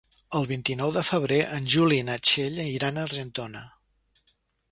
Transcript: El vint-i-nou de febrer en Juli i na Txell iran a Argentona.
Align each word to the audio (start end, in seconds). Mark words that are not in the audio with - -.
El 0.37 0.45
vint-i-nou 0.51 0.93
de 0.95 1.03
febrer 1.09 1.37
en 1.57 1.67
Juli 1.73 2.01
i 2.03 2.07
na 2.09 2.17
Txell 2.29 2.57
iran 2.63 2.97
a 3.01 3.05
Argentona. 3.11 3.65